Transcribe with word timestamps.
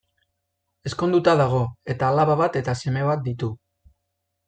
Ezkonduta 0.91 1.35
dago, 1.43 1.61
eta 1.97 2.09
alaba 2.09 2.41
bat 2.43 2.61
eta 2.65 2.79
seme 2.83 3.09
bat 3.13 3.27
ditu. 3.31 3.55